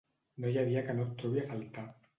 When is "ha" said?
0.61-0.65